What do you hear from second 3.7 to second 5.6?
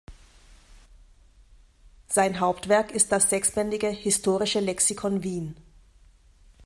"Historische Lexikon Wien".